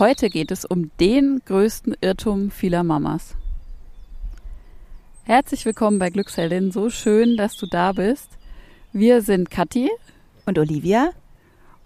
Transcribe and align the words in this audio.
Heute 0.00 0.30
geht 0.30 0.50
es 0.50 0.64
um 0.64 0.90
den 0.98 1.42
größten 1.44 1.94
Irrtum 2.00 2.50
vieler 2.50 2.82
Mamas. 2.84 3.34
Herzlich 5.24 5.66
willkommen 5.66 5.98
bei 5.98 6.08
Glücksheldin. 6.08 6.72
So 6.72 6.88
schön, 6.88 7.36
dass 7.36 7.54
du 7.58 7.66
da 7.66 7.92
bist. 7.92 8.30
Wir 8.94 9.20
sind 9.20 9.50
Kathi 9.50 9.90
und 10.46 10.58
Olivia 10.58 11.10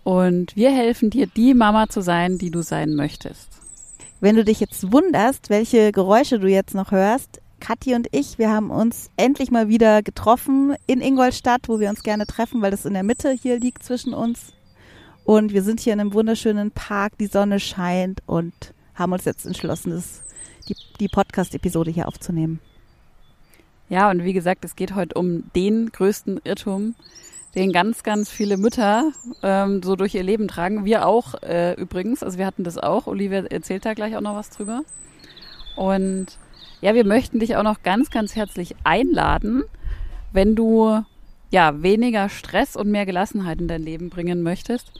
und 0.04 0.54
wir 0.54 0.70
helfen 0.70 1.10
dir, 1.10 1.26
die 1.26 1.54
Mama 1.54 1.88
zu 1.88 2.02
sein, 2.02 2.38
die 2.38 2.52
du 2.52 2.62
sein 2.62 2.94
möchtest. 2.94 3.48
Wenn 4.20 4.36
du 4.36 4.44
dich 4.44 4.60
jetzt 4.60 4.92
wunderst, 4.92 5.50
welche 5.50 5.90
Geräusche 5.90 6.38
du 6.38 6.46
jetzt 6.46 6.76
noch 6.76 6.92
hörst, 6.92 7.40
Kathi 7.58 7.96
und 7.96 8.06
ich, 8.12 8.38
wir 8.38 8.48
haben 8.48 8.70
uns 8.70 9.10
endlich 9.16 9.50
mal 9.50 9.66
wieder 9.66 10.04
getroffen 10.04 10.76
in 10.86 11.00
Ingolstadt, 11.00 11.62
wo 11.68 11.80
wir 11.80 11.90
uns 11.90 12.04
gerne 12.04 12.26
treffen, 12.26 12.62
weil 12.62 12.70
das 12.70 12.84
in 12.84 12.94
der 12.94 13.02
Mitte 13.02 13.32
hier 13.32 13.58
liegt 13.58 13.82
zwischen 13.82 14.14
uns. 14.14 14.53
Und 15.24 15.54
wir 15.54 15.62
sind 15.62 15.80
hier 15.80 15.94
in 15.94 16.00
einem 16.00 16.12
wunderschönen 16.12 16.70
Park, 16.70 17.16
die 17.18 17.26
Sonne 17.26 17.58
scheint 17.58 18.22
und 18.26 18.52
haben 18.94 19.12
uns 19.12 19.24
jetzt 19.24 19.46
entschlossen, 19.46 19.90
das, 19.90 20.22
die, 20.68 20.76
die 21.00 21.08
Podcast-Episode 21.08 21.90
hier 21.90 22.06
aufzunehmen. 22.06 22.60
Ja, 23.88 24.10
und 24.10 24.22
wie 24.22 24.34
gesagt, 24.34 24.64
es 24.64 24.76
geht 24.76 24.94
heute 24.94 25.14
um 25.18 25.44
den 25.54 25.90
größten 25.90 26.40
Irrtum, 26.44 26.94
den 27.54 27.72
ganz, 27.72 28.02
ganz 28.02 28.30
viele 28.30 28.58
Mütter 28.58 29.12
ähm, 29.42 29.82
so 29.82 29.96
durch 29.96 30.14
ihr 30.14 30.22
Leben 30.22 30.46
tragen. 30.46 30.84
Wir 30.84 31.06
auch 31.06 31.40
äh, 31.42 31.72
übrigens, 31.74 32.22
also 32.22 32.36
wir 32.36 32.46
hatten 32.46 32.64
das 32.64 32.76
auch. 32.76 33.06
Olivia 33.06 33.44
erzählt 33.44 33.86
da 33.86 33.94
gleich 33.94 34.16
auch 34.16 34.20
noch 34.20 34.34
was 34.34 34.50
drüber. 34.50 34.82
Und 35.76 36.26
ja, 36.82 36.94
wir 36.94 37.06
möchten 37.06 37.40
dich 37.40 37.56
auch 37.56 37.62
noch 37.62 37.82
ganz, 37.82 38.10
ganz 38.10 38.36
herzlich 38.36 38.74
einladen, 38.84 39.64
wenn 40.32 40.54
du 40.54 41.02
ja 41.50 41.82
weniger 41.82 42.28
Stress 42.28 42.76
und 42.76 42.90
mehr 42.90 43.06
Gelassenheit 43.06 43.60
in 43.60 43.68
dein 43.68 43.82
Leben 43.82 44.10
bringen 44.10 44.42
möchtest. 44.42 44.92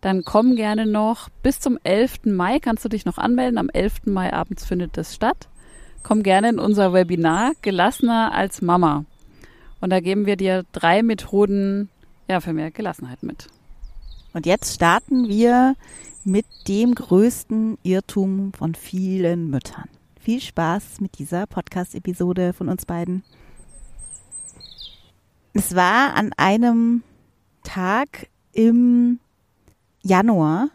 Dann 0.00 0.24
komm 0.24 0.56
gerne 0.56 0.86
noch 0.86 1.28
bis 1.42 1.60
zum 1.60 1.78
11. 1.84 2.24
Mai, 2.24 2.58
kannst 2.58 2.84
du 2.84 2.88
dich 2.88 3.04
noch 3.04 3.18
anmelden. 3.18 3.58
Am 3.58 3.68
11. 3.68 4.06
Mai 4.06 4.32
abends 4.32 4.64
findet 4.64 4.96
das 4.96 5.14
statt. 5.14 5.48
Komm 6.02 6.22
gerne 6.22 6.48
in 6.48 6.58
unser 6.58 6.94
Webinar 6.94 7.52
Gelassener 7.60 8.32
als 8.32 8.62
Mama. 8.62 9.04
Und 9.80 9.90
da 9.90 10.00
geben 10.00 10.26
wir 10.26 10.36
dir 10.36 10.64
drei 10.72 11.02
Methoden, 11.02 11.90
ja, 12.28 12.40
für 12.40 12.52
mehr 12.52 12.70
Gelassenheit 12.70 13.22
mit. 13.22 13.48
Und 14.32 14.46
jetzt 14.46 14.74
starten 14.74 15.28
wir 15.28 15.74
mit 16.24 16.46
dem 16.68 16.94
größten 16.94 17.78
Irrtum 17.82 18.52
von 18.52 18.74
vielen 18.74 19.50
Müttern. 19.50 19.88
Viel 20.20 20.40
Spaß 20.40 21.00
mit 21.00 21.18
dieser 21.18 21.46
Podcast-Episode 21.46 22.52
von 22.52 22.68
uns 22.68 22.86
beiden. 22.86 23.24
Es 25.52 25.74
war 25.74 26.14
an 26.14 26.32
einem 26.36 27.02
Tag 27.64 28.28
im 28.52 29.18
Januar. 30.02 30.68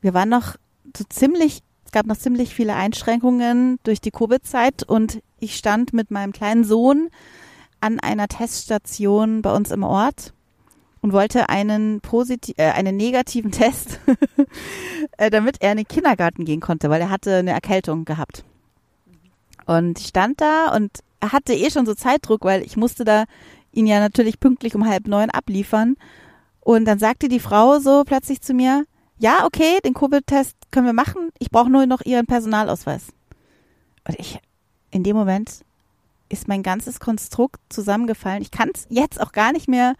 Wir 0.00 0.14
waren 0.14 0.28
noch 0.28 0.56
so 0.96 1.04
ziemlich, 1.08 1.62
es 1.84 1.92
gab 1.92 2.06
noch 2.06 2.16
ziemlich 2.16 2.54
viele 2.54 2.74
Einschränkungen 2.74 3.78
durch 3.84 4.00
die 4.00 4.10
Covid-Zeit 4.10 4.82
und 4.82 5.22
ich 5.38 5.56
stand 5.56 5.92
mit 5.92 6.10
meinem 6.10 6.32
kleinen 6.32 6.64
Sohn 6.64 7.08
an 7.80 8.00
einer 8.00 8.28
Teststation 8.28 9.42
bei 9.42 9.54
uns 9.54 9.70
im 9.70 9.82
Ort 9.82 10.32
und 11.02 11.12
wollte 11.12 11.48
einen 11.48 12.00
positiv, 12.00 12.54
äh, 12.58 12.70
einen 12.70 12.96
negativen 12.96 13.50
Test, 13.52 14.00
äh, 15.16 15.30
damit 15.30 15.56
er 15.60 15.72
in 15.72 15.78
den 15.78 15.88
Kindergarten 15.88 16.44
gehen 16.44 16.60
konnte, 16.60 16.90
weil 16.90 17.00
er 17.00 17.10
hatte 17.10 17.36
eine 17.36 17.52
Erkältung 17.52 18.04
gehabt. 18.04 18.44
Und 19.66 20.00
ich 20.00 20.08
stand 20.08 20.40
da 20.40 20.74
und 20.74 20.90
er 21.20 21.32
hatte 21.32 21.54
eh 21.54 21.70
schon 21.70 21.86
so 21.86 21.94
Zeitdruck, 21.94 22.44
weil 22.44 22.62
ich 22.62 22.76
musste 22.76 23.04
da 23.04 23.24
ihn 23.72 23.86
ja 23.86 24.00
natürlich 24.00 24.40
pünktlich 24.40 24.74
um 24.74 24.86
halb 24.86 25.06
neun 25.06 25.30
abliefern. 25.30 25.96
Und 26.60 26.84
dann 26.84 26.98
sagte 26.98 27.28
die 27.28 27.40
Frau 27.40 27.78
so 27.78 28.04
plötzlich 28.04 28.40
zu 28.40 28.54
mir, 28.54 28.84
ja, 29.18 29.44
okay, 29.44 29.78
den 29.84 29.94
Covid-Test 29.94 30.56
können 30.70 30.86
wir 30.86 30.92
machen, 30.92 31.30
ich 31.38 31.50
brauche 31.50 31.70
nur 31.70 31.86
noch 31.86 32.00
ihren 32.02 32.26
Personalausweis. 32.26 33.08
Und 34.06 34.18
ich, 34.18 34.38
in 34.90 35.04
dem 35.04 35.16
Moment 35.16 35.64
ist 36.28 36.48
mein 36.48 36.62
ganzes 36.62 37.00
Konstrukt 37.00 37.60
zusammengefallen. 37.68 38.42
Ich 38.42 38.50
kann 38.50 38.70
es 38.74 38.86
jetzt 38.88 39.20
auch 39.20 39.32
gar 39.32 39.52
nicht 39.52 39.68
mehr 39.68 39.94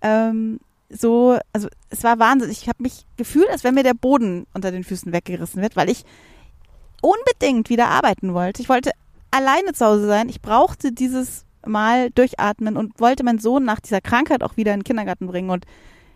ähm, 0.00 0.60
so, 0.88 1.38
also 1.52 1.68
es 1.90 2.04
war 2.04 2.18
Wahnsinn. 2.18 2.50
Ich 2.50 2.68
habe 2.68 2.82
mich 2.82 3.06
gefühlt, 3.16 3.48
als 3.50 3.64
wenn 3.64 3.74
mir 3.74 3.82
der 3.82 3.94
Boden 3.94 4.46
unter 4.54 4.70
den 4.70 4.84
Füßen 4.84 5.12
weggerissen 5.12 5.62
wird, 5.62 5.76
weil 5.76 5.90
ich 5.90 6.04
unbedingt 7.00 7.68
wieder 7.68 7.88
arbeiten 7.88 8.34
wollte. 8.34 8.62
Ich 8.62 8.68
wollte 8.68 8.92
alleine 9.30 9.72
zu 9.72 9.84
Hause 9.84 10.06
sein. 10.06 10.28
Ich 10.28 10.40
brauchte 10.40 10.92
dieses 10.92 11.44
Mal 11.66 12.10
durchatmen 12.10 12.76
und 12.76 13.00
wollte 13.00 13.24
meinen 13.24 13.38
Sohn 13.38 13.64
nach 13.64 13.80
dieser 13.80 14.00
Krankheit 14.00 14.42
auch 14.42 14.56
wieder 14.56 14.74
in 14.74 14.80
den 14.80 14.84
Kindergarten 14.84 15.26
bringen. 15.26 15.50
Und 15.50 15.64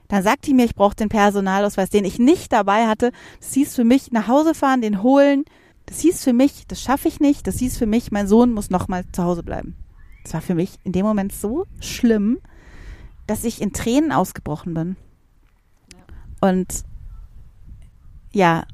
dann 0.08 0.22
sagte 0.22 0.46
die 0.46 0.54
mir, 0.54 0.64
ich 0.64 0.74
brauche 0.74 0.96
den 0.96 1.08
Personalausweis, 1.08 1.90
den 1.90 2.04
ich 2.04 2.18
nicht 2.18 2.52
dabei 2.52 2.86
hatte. 2.86 3.12
Das 3.40 3.52
hieß 3.52 3.74
für 3.74 3.84
mich, 3.84 4.12
nach 4.12 4.28
Hause 4.28 4.54
fahren, 4.54 4.80
den 4.80 5.02
holen, 5.02 5.44
das 5.86 6.00
hieß 6.00 6.24
für 6.24 6.32
mich, 6.32 6.66
das 6.66 6.82
schaffe 6.82 7.08
ich 7.08 7.20
nicht. 7.20 7.46
Das 7.46 7.58
hieß 7.58 7.78
für 7.78 7.86
mich, 7.86 8.10
mein 8.10 8.26
Sohn 8.26 8.52
muss 8.52 8.70
nochmal 8.70 9.04
zu 9.12 9.22
Hause 9.22 9.42
bleiben. 9.42 9.76
Das 10.24 10.34
war 10.34 10.40
für 10.40 10.56
mich 10.56 10.78
in 10.82 10.92
dem 10.92 11.06
Moment 11.06 11.32
so 11.32 11.66
schlimm, 11.80 12.40
dass 13.28 13.44
ich 13.44 13.60
in 13.60 13.72
Tränen 13.72 14.12
ausgebrochen 14.12 14.74
bin. 14.74 14.96
Und 16.40 16.84
ja, 18.32 18.66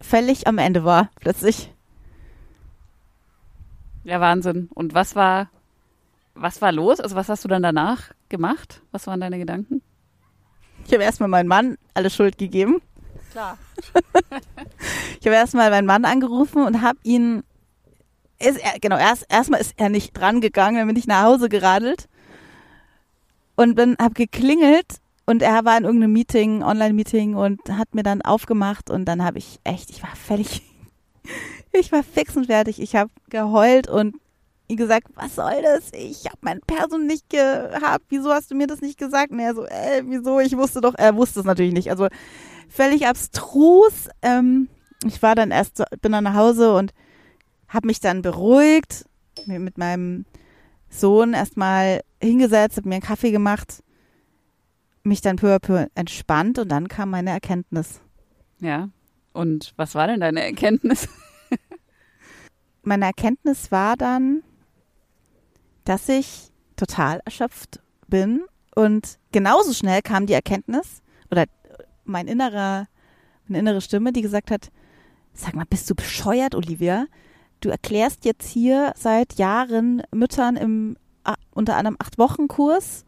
völlig 0.00 0.46
am 0.46 0.58
Ende 0.58 0.84
war 0.84 1.10
plötzlich. 1.16 1.72
Ja, 4.04 4.20
Wahnsinn. 4.20 4.68
Und 4.74 4.92
was 4.92 5.16
war, 5.16 5.48
was 6.34 6.60
war 6.60 6.72
los? 6.72 7.00
Also 7.00 7.16
was 7.16 7.30
hast 7.30 7.42
du 7.44 7.48
dann 7.48 7.62
danach 7.62 8.12
gemacht? 8.28 8.82
Was 8.92 9.06
waren 9.06 9.20
deine 9.20 9.38
Gedanken? 9.38 9.80
Ich 10.86 10.92
habe 10.92 11.02
erstmal 11.02 11.28
meinem 11.28 11.48
Mann 11.48 11.76
alle 11.94 12.10
Schuld 12.10 12.38
gegeben 12.38 12.80
klar. 13.34 13.58
ich 15.20 15.26
habe 15.26 15.34
erstmal 15.34 15.70
meinen 15.70 15.86
Mann 15.86 16.04
angerufen 16.04 16.64
und 16.64 16.82
habe 16.82 16.98
ihn, 17.02 17.42
ist 18.38 18.58
er, 18.58 18.78
genau, 18.78 18.96
erst 18.96 19.26
erstmal 19.28 19.60
ist 19.60 19.74
er 19.76 19.88
nicht 19.88 20.12
dran 20.16 20.40
gegangen, 20.40 20.76
dann 20.76 20.86
bin 20.86 20.96
ich 20.96 21.08
nach 21.08 21.24
Hause 21.24 21.48
geradelt 21.48 22.08
und 23.56 23.74
bin, 23.74 23.96
habe 24.00 24.14
geklingelt 24.14 25.00
und 25.26 25.42
er 25.42 25.64
war 25.64 25.76
in 25.76 25.84
irgendeinem 25.84 26.12
Meeting, 26.12 26.62
Online-Meeting 26.62 27.34
und 27.34 27.60
hat 27.70 27.92
mir 27.94 28.04
dann 28.04 28.22
aufgemacht 28.22 28.88
und 28.88 29.04
dann 29.04 29.24
habe 29.24 29.38
ich 29.38 29.58
echt, 29.64 29.90
ich 29.90 30.02
war 30.04 30.14
völlig, 30.14 30.62
ich 31.72 31.90
war 31.90 32.04
fix 32.04 32.36
und 32.36 32.46
fertig. 32.46 32.80
Ich 32.80 32.94
habe 32.94 33.10
geheult 33.30 33.88
und 33.88 34.14
ihm 34.68 34.76
gesagt, 34.76 35.08
was 35.14 35.34
soll 35.34 35.62
das? 35.62 35.90
Ich 35.92 36.24
habe 36.26 36.38
mein 36.40 36.60
Person 36.60 37.06
nicht 37.06 37.28
gehabt. 37.30 38.06
Wieso 38.08 38.30
hast 38.30 38.50
du 38.50 38.54
mir 38.54 38.66
das 38.66 38.80
nicht 38.80 38.98
gesagt? 38.98 39.30
Und 39.30 39.40
er 39.40 39.54
so, 39.54 39.64
äh, 39.66 40.02
wieso? 40.06 40.40
Ich 40.40 40.56
wusste 40.56 40.80
doch, 40.80 40.94
er 40.96 41.16
wusste 41.16 41.40
es 41.40 41.46
natürlich 41.46 41.72
nicht. 41.72 41.90
Also 41.90 42.08
völlig 42.68 43.06
abstrus. 43.06 44.08
Ähm, 44.22 44.68
ich 45.06 45.22
war 45.22 45.34
dann 45.34 45.50
erst, 45.50 45.82
bin 46.00 46.12
dann 46.12 46.24
nach 46.24 46.34
Hause 46.34 46.74
und 46.74 46.92
habe 47.68 47.86
mich 47.86 48.00
dann 48.00 48.22
beruhigt, 48.22 49.04
mir 49.46 49.58
mit 49.58 49.78
meinem 49.78 50.24
Sohn 50.88 51.34
erstmal 51.34 52.02
hingesetzt, 52.22 52.76
habe 52.76 52.88
mir 52.88 52.96
einen 52.96 53.02
Kaffee 53.02 53.32
gemacht, 53.32 53.82
mich 55.02 55.20
dann 55.20 55.36
peu 55.36 55.54
à 55.54 55.58
peu 55.58 55.86
entspannt 55.94 56.58
und 56.58 56.68
dann 56.68 56.88
kam 56.88 57.10
meine 57.10 57.30
Erkenntnis. 57.30 58.00
Ja. 58.60 58.88
Und 59.32 59.74
was 59.76 59.94
war 59.94 60.06
denn 60.06 60.20
deine 60.20 60.42
Erkenntnis? 60.44 61.08
meine 62.82 63.06
Erkenntnis 63.06 63.70
war 63.72 63.96
dann, 63.96 64.42
dass 65.84 66.08
ich 66.08 66.50
total 66.76 67.20
erschöpft 67.24 67.80
bin 68.08 68.44
und 68.74 69.18
genauso 69.32 69.72
schnell 69.72 70.02
kam 70.02 70.26
die 70.26 70.32
Erkenntnis 70.32 71.02
oder 71.30 71.44
mein 72.04 72.26
innerer, 72.26 72.86
meine 73.46 73.58
innere 73.58 73.80
Stimme, 73.80 74.12
die 74.12 74.22
gesagt 74.22 74.50
hat, 74.50 74.70
sag 75.32 75.54
mal, 75.54 75.66
bist 75.68 75.88
du 75.90 75.94
bescheuert, 75.94 76.54
Olivia? 76.54 77.06
Du 77.60 77.68
erklärst 77.68 78.24
jetzt 78.24 78.48
hier 78.48 78.92
seit 78.96 79.34
Jahren 79.34 80.02
Müttern 80.12 80.56
im 80.56 80.96
unter 81.54 81.76
einem 81.76 81.96
acht 81.98 82.18
Wochen 82.18 82.48
Kurs, 82.48 83.04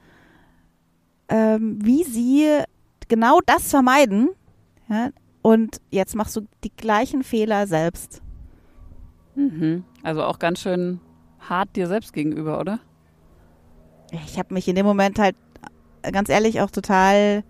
ähm, 1.29 1.79
wie 1.83 2.05
sie 2.05 2.63
genau 3.09 3.41
das 3.45 3.71
vermeiden. 3.71 4.31
Ja, 4.89 5.11
und 5.43 5.81
jetzt 5.91 6.15
machst 6.15 6.37
du 6.37 6.47
die 6.65 6.75
gleichen 6.75 7.23
Fehler 7.23 7.67
selbst. 7.67 8.23
Mhm. 9.35 9.85
Also 10.03 10.25
auch 10.25 10.39
ganz 10.39 10.61
schön 10.61 11.01
hart 11.49 11.75
dir 11.77 11.87
selbst 11.87 12.13
gegenüber, 12.13 12.61
oder? 12.61 12.79
Ich 14.13 14.39
habe 14.39 14.55
mich 14.55 14.69
in 14.69 14.77
dem 14.77 14.87
Moment 14.87 15.19
halt 15.19 15.37
ganz 16.03 16.29
ehrlich 16.29 16.61
auch 16.61 16.71
total 16.71 17.43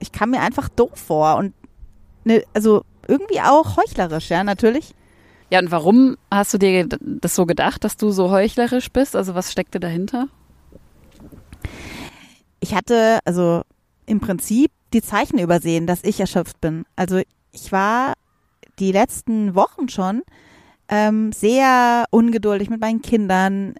ich 0.00 0.12
kam 0.12 0.30
mir 0.30 0.40
einfach 0.40 0.68
doof 0.68 0.92
vor 0.94 1.36
und 1.36 1.54
ne, 2.24 2.44
also 2.54 2.84
irgendwie 3.06 3.40
auch 3.40 3.76
heuchlerisch, 3.76 4.28
ja, 4.30 4.44
natürlich. 4.44 4.94
Ja, 5.50 5.60
und 5.60 5.70
warum 5.70 6.16
hast 6.30 6.52
du 6.52 6.58
dir 6.58 6.86
das 7.00 7.34
so 7.34 7.46
gedacht, 7.46 7.82
dass 7.82 7.96
du 7.96 8.10
so 8.10 8.30
heuchlerisch 8.30 8.90
bist? 8.90 9.16
Also 9.16 9.34
was 9.34 9.50
steckte 9.50 9.80
dahinter? 9.80 10.28
Ich 12.60 12.74
hatte 12.74 13.20
also 13.24 13.62
im 14.04 14.20
Prinzip 14.20 14.70
die 14.92 15.02
Zeichen 15.02 15.38
übersehen, 15.38 15.86
dass 15.86 16.04
ich 16.04 16.20
erschöpft 16.20 16.60
bin. 16.60 16.84
Also 16.96 17.22
ich 17.52 17.72
war 17.72 18.14
die 18.78 18.92
letzten 18.92 19.54
Wochen 19.54 19.88
schon 19.88 20.22
ähm, 20.88 21.32
sehr 21.32 22.06
ungeduldig 22.10 22.70
mit 22.70 22.80
meinen 22.80 23.02
Kindern. 23.02 23.74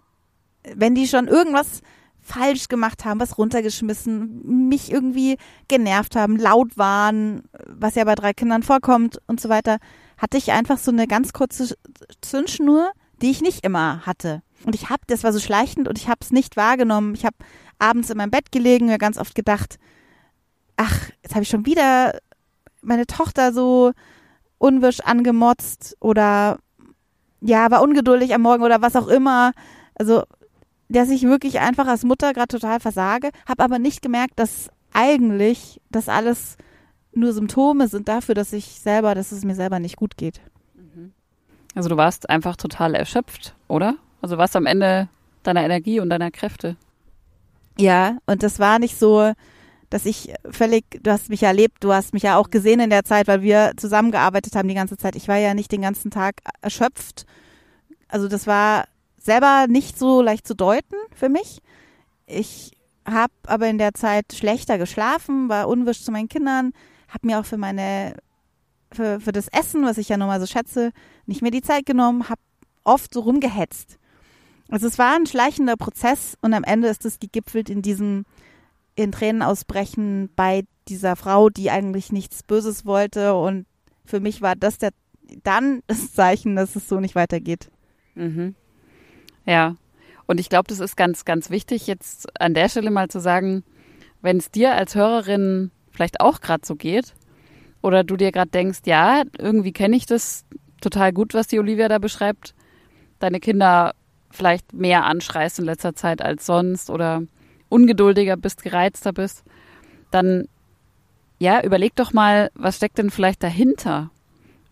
Wenn 0.75 0.95
die 0.95 1.07
schon 1.07 1.27
irgendwas 1.27 1.81
falsch 2.21 2.67
gemacht 2.67 3.05
haben, 3.05 3.19
was 3.19 3.37
runtergeschmissen, 3.37 4.67
mich 4.67 4.91
irgendwie 4.91 5.37
genervt 5.67 6.15
haben, 6.15 6.37
laut 6.37 6.77
waren, 6.77 7.43
was 7.65 7.95
ja 7.95 8.03
bei 8.03 8.15
drei 8.15 8.33
Kindern 8.33 8.63
vorkommt 8.63 9.19
und 9.27 9.41
so 9.41 9.49
weiter, 9.49 9.79
hatte 10.17 10.37
ich 10.37 10.51
einfach 10.51 10.77
so 10.77 10.91
eine 10.91 11.07
ganz 11.07 11.33
kurze 11.33 11.75
Zündschnur, 12.21 12.91
die 13.21 13.31
ich 13.31 13.41
nicht 13.41 13.65
immer 13.65 14.05
hatte. 14.05 14.43
Und 14.65 14.75
ich 14.75 14.89
habe, 14.89 15.01
das 15.07 15.23
war 15.23 15.33
so 15.33 15.39
schleichend 15.39 15.87
und 15.87 15.97
ich 15.97 16.07
habe 16.07 16.19
es 16.21 16.31
nicht 16.31 16.57
wahrgenommen. 16.57 17.15
Ich 17.15 17.25
habe 17.25 17.37
abends 17.79 18.09
in 18.09 18.17
meinem 18.17 18.31
Bett 18.31 18.51
gelegen, 18.51 18.87
mir 18.87 18.97
ganz 18.97 19.17
oft 19.17 19.33
gedacht, 19.33 19.77
ach, 20.75 21.09
jetzt 21.23 21.33
habe 21.33 21.43
ich 21.43 21.49
schon 21.49 21.65
wieder 21.65 22.17
meine 22.81 23.07
Tochter 23.07 23.53
so 23.53 23.91
unwisch 24.57 24.99
angemotzt 25.01 25.95
oder 25.99 26.59
ja, 27.41 27.71
war 27.71 27.81
ungeduldig 27.81 28.33
am 28.33 28.41
Morgen 28.41 28.63
oder 28.63 28.81
was 28.81 28.95
auch 28.95 29.07
immer. 29.07 29.51
Also, 29.95 30.23
dass 30.89 31.09
ich 31.09 31.23
wirklich 31.23 31.59
einfach 31.59 31.87
als 31.87 32.03
Mutter 32.03 32.33
gerade 32.33 32.47
total 32.47 32.79
versage, 32.79 33.29
habe 33.47 33.63
aber 33.63 33.79
nicht 33.79 34.01
gemerkt, 34.01 34.33
dass 34.37 34.69
eigentlich 34.93 35.79
das 35.91 36.09
alles 36.09 36.57
nur 37.13 37.33
Symptome 37.33 37.87
sind 37.87 38.07
dafür, 38.07 38.35
dass 38.35 38.53
ich 38.53 38.79
selber, 38.79 39.15
dass 39.15 39.31
es 39.31 39.43
mir 39.43 39.55
selber 39.55 39.79
nicht 39.79 39.97
gut 39.97 40.17
geht. 40.17 40.41
Mhm. 40.75 41.13
Also 41.75 41.89
du 41.89 41.97
warst 41.97 42.29
einfach 42.29 42.55
total 42.55 42.95
erschöpft, 42.95 43.55
oder? 43.67 43.95
Also 44.21 44.37
warst 44.37 44.55
am 44.55 44.65
Ende 44.65 45.09
deiner 45.43 45.63
Energie 45.63 45.99
und 45.99 46.09
deiner 46.09 46.31
Kräfte. 46.31 46.75
Ja, 47.77 48.17
und 48.25 48.43
das 48.43 48.59
war 48.59 48.79
nicht 48.79 48.97
so, 48.97 49.31
dass 49.89 50.05
ich 50.05 50.33
völlig, 50.49 50.85
du 51.01 51.11
hast 51.11 51.29
mich 51.29 51.41
ja 51.41 51.49
erlebt, 51.49 51.83
du 51.83 51.93
hast 51.93 52.13
mich 52.13 52.23
ja 52.23 52.37
auch 52.37 52.49
gesehen 52.49 52.79
in 52.79 52.89
der 52.89 53.03
Zeit, 53.03 53.27
weil 53.27 53.41
wir 53.41 53.73
zusammengearbeitet 53.77 54.55
haben 54.55 54.67
die 54.67 54.75
ganze 54.75 54.97
Zeit. 54.97 55.15
Ich 55.15 55.27
war 55.27 55.37
ja 55.37 55.53
nicht 55.53 55.71
den 55.71 55.81
ganzen 55.81 56.11
Tag 56.11 56.41
erschöpft. 56.61 57.25
Also 58.07 58.27
das 58.27 58.47
war 58.47 58.85
selber 59.17 59.65
nicht 59.67 59.97
so 59.97 60.21
leicht 60.21 60.47
zu 60.47 60.55
deuten 60.55 60.95
für 61.13 61.29
mich. 61.29 61.61
Ich 62.27 62.71
habe 63.05 63.33
aber 63.47 63.67
in 63.67 63.79
der 63.79 63.93
Zeit 63.93 64.33
schlechter 64.33 64.77
geschlafen, 64.77 65.49
war 65.49 65.67
unwisch 65.67 66.03
zu 66.03 66.11
meinen 66.11 66.29
Kindern, 66.29 66.73
habe 67.07 67.25
mir 67.25 67.39
auch 67.39 67.45
für 67.45 67.57
meine 67.57 68.15
für, 68.91 69.19
für 69.19 69.31
das 69.31 69.47
Essen, 69.49 69.83
was 69.85 69.97
ich 69.97 70.09
ja 70.09 70.17
nochmal 70.17 70.39
so 70.39 70.47
schätze, 70.47 70.91
nicht 71.25 71.41
mehr 71.41 71.51
die 71.51 71.61
Zeit 71.61 71.85
genommen, 71.85 72.29
habe 72.29 72.41
oft 72.83 73.13
so 73.13 73.21
rumgehetzt. 73.21 73.97
Also 74.69 74.87
es 74.87 74.97
war 74.97 75.15
ein 75.15 75.25
schleichender 75.25 75.77
Prozess 75.77 76.35
und 76.41 76.53
am 76.53 76.63
Ende 76.63 76.87
ist 76.87 77.05
es 77.05 77.19
gegipfelt 77.19 77.69
in 77.69 77.81
diesem 77.81 78.25
in 79.03 79.11
Tränen 79.11 79.41
ausbrechen 79.41 80.29
bei 80.35 80.63
dieser 80.87 81.15
Frau, 81.15 81.49
die 81.49 81.71
eigentlich 81.71 82.11
nichts 82.11 82.43
Böses 82.43 82.85
wollte. 82.85 83.33
Und 83.35 83.65
für 84.05 84.19
mich 84.19 84.41
war 84.41 84.55
das 84.55 84.77
der, 84.77 84.91
dann 85.43 85.81
das 85.87 86.13
Zeichen, 86.13 86.55
dass 86.55 86.75
es 86.75 86.89
so 86.89 86.99
nicht 86.99 87.15
weitergeht. 87.15 87.69
Mhm. 88.15 88.55
Ja. 89.45 89.75
Und 90.27 90.39
ich 90.39 90.49
glaube, 90.49 90.67
das 90.67 90.79
ist 90.79 90.97
ganz, 90.97 91.25
ganz 91.25 91.49
wichtig, 91.49 91.87
jetzt 91.87 92.39
an 92.39 92.53
der 92.53 92.69
Stelle 92.69 92.91
mal 92.91 93.07
zu 93.07 93.19
sagen, 93.19 93.63
wenn 94.21 94.37
es 94.37 94.51
dir 94.51 94.75
als 94.75 94.95
Hörerin 94.95 95.71
vielleicht 95.91 96.19
auch 96.19 96.41
gerade 96.41 96.65
so 96.65 96.75
geht 96.75 97.15
oder 97.81 98.03
du 98.03 98.17
dir 98.17 98.31
gerade 98.31 98.51
denkst, 98.51 98.81
ja, 98.85 99.23
irgendwie 99.37 99.71
kenne 99.71 99.95
ich 99.95 100.05
das 100.05 100.45
total 100.81 101.13
gut, 101.13 101.33
was 101.33 101.47
die 101.47 101.57
Olivia 101.57 101.87
da 101.87 101.97
beschreibt, 101.97 102.53
deine 103.19 103.39
Kinder 103.39 103.95
vielleicht 104.29 104.73
mehr 104.73 105.05
anschreist 105.05 105.57
in 105.57 105.65
letzter 105.65 105.95
Zeit 105.95 106.21
als 106.21 106.45
sonst 106.45 106.89
oder 106.89 107.23
ungeduldiger 107.69 108.37
bist, 108.37 108.63
gereizter 108.63 109.13
bist, 109.13 109.43
dann 110.11 110.47
ja, 111.39 111.63
überleg 111.63 111.95
doch 111.95 112.11
mal, 112.11 112.51
was 112.53 112.77
steckt 112.77 112.97
denn 112.97 113.11
vielleicht 113.11 113.41
dahinter? 113.41 114.09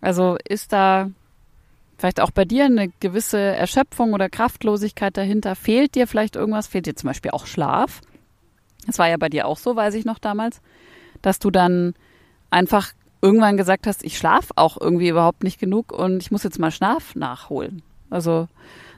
Also 0.01 0.37
ist 0.47 0.73
da 0.73 1.09
vielleicht 1.97 2.19
auch 2.19 2.31
bei 2.31 2.45
dir 2.45 2.65
eine 2.65 2.89
gewisse 2.99 3.39
Erschöpfung 3.39 4.13
oder 4.13 4.29
Kraftlosigkeit 4.29 5.15
dahinter? 5.15 5.55
Fehlt 5.55 5.95
dir 5.95 6.07
vielleicht 6.07 6.35
irgendwas? 6.35 6.67
Fehlt 6.67 6.85
dir 6.85 6.95
zum 6.95 7.07
Beispiel 7.07 7.31
auch 7.31 7.47
Schlaf? 7.47 8.01
Das 8.85 8.99
war 8.99 9.07
ja 9.07 9.17
bei 9.17 9.29
dir 9.29 9.47
auch 9.47 9.57
so, 9.57 9.75
weiß 9.75 9.93
ich 9.95 10.05
noch 10.05 10.19
damals, 10.19 10.61
dass 11.21 11.39
du 11.39 11.51
dann 11.51 11.93
einfach 12.49 12.93
irgendwann 13.21 13.57
gesagt 13.57 13.87
hast, 13.87 14.03
ich 14.03 14.17
schlafe 14.17 14.53
auch 14.55 14.79
irgendwie 14.79 15.09
überhaupt 15.09 15.43
nicht 15.43 15.59
genug 15.59 15.91
und 15.91 16.21
ich 16.21 16.31
muss 16.31 16.43
jetzt 16.43 16.59
mal 16.59 16.71
Schlaf 16.71 17.15
nachholen. 17.15 17.81
Also 18.09 18.47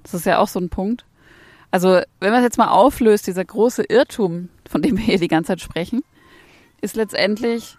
das 0.04 0.14
ist 0.14 0.26
ja 0.26 0.40
auch 0.40 0.48
so 0.48 0.60
ein 0.60 0.70
Punkt. 0.70 1.06
Also, 1.72 2.02
wenn 2.20 2.32
man 2.32 2.40
es 2.40 2.46
jetzt 2.46 2.58
mal 2.58 2.70
auflöst, 2.70 3.28
dieser 3.28 3.46
große 3.46 3.84
Irrtum, 3.84 4.50
von 4.68 4.82
dem 4.82 4.98
wir 4.98 5.04
hier 5.04 5.20
die 5.20 5.28
ganze 5.28 5.50
Zeit 5.50 5.62
sprechen, 5.62 6.02
ist 6.82 6.96
letztendlich, 6.96 7.78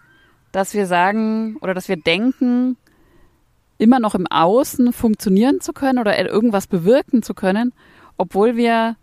dass 0.52 0.74
wir 0.74 0.86
sagen 0.86 1.56
oder 1.60 1.74
dass 1.74 1.88
wir 1.88 1.96
denken, 1.96 2.76
immer 3.78 3.98
noch 3.98 4.14
im 4.14 4.26
Außen 4.26 4.92
funktionieren 4.92 5.60
zu 5.60 5.72
können 5.72 5.98
oder 5.98 6.18
irgendwas 6.30 6.66
bewirken 6.66 7.22
zu 7.22 7.34
können, 7.34 7.72
obwohl 8.16 8.56
wir 8.56 8.96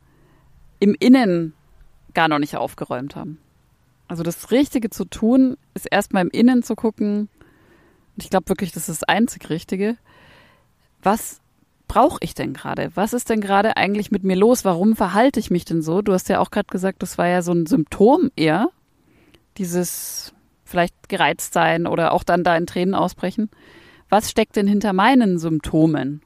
im 0.79 0.95
Innen 0.99 1.53
gar 2.13 2.27
noch 2.27 2.39
nicht 2.39 2.55
aufgeräumt 2.55 3.15
haben. 3.15 3.39
Also 4.07 4.23
das 4.23 4.51
Richtige 4.51 4.89
zu 4.89 5.05
tun, 5.05 5.57
ist 5.73 5.87
erstmal 5.91 6.23
im 6.23 6.29
Innen 6.29 6.63
zu 6.63 6.75
gucken, 6.75 7.29
und 8.15 8.23
ich 8.23 8.29
glaube 8.29 8.49
wirklich, 8.49 8.71
das 8.71 8.89
ist 8.89 9.01
das 9.01 9.09
einzig 9.09 9.49
Richtige, 9.49 9.97
was 11.03 11.41
brauche 11.87 12.17
ich 12.21 12.33
denn 12.33 12.53
gerade? 12.53 12.91
Was 12.95 13.13
ist 13.13 13.29
denn 13.29 13.41
gerade 13.41 13.77
eigentlich 13.77 14.11
mit 14.11 14.23
mir 14.23 14.35
los? 14.35 14.65
Warum 14.65 14.95
verhalte 14.95 15.39
ich 15.39 15.49
mich 15.49 15.65
denn 15.65 15.81
so? 15.81 16.01
Du 16.01 16.13
hast 16.13 16.29
ja 16.29 16.39
auch 16.39 16.51
gerade 16.51 16.67
gesagt, 16.67 17.01
das 17.01 17.17
war 17.17 17.27
ja 17.27 17.41
so 17.41 17.53
ein 17.53 17.65
Symptom 17.65 18.31
eher, 18.35 18.69
dieses 19.57 20.33
vielleicht 20.65 21.09
gereizt 21.09 21.53
sein 21.53 21.87
oder 21.87 22.11
auch 22.11 22.23
dann 22.23 22.43
da 22.43 22.55
in 22.57 22.67
Tränen 22.67 22.93
ausbrechen. 22.93 23.49
Was 24.09 24.29
steckt 24.29 24.55
denn 24.55 24.67
hinter 24.67 24.93
meinen 24.93 25.39
Symptomen? 25.39 26.21